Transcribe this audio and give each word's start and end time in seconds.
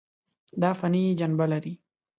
دا 0.61 0.69
فني 0.79 1.03
جنبه 1.19 1.45
لري. 1.51 1.73